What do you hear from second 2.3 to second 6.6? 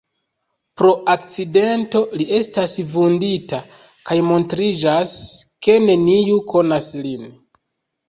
estas vundita, kaj montriĝas, ke neniu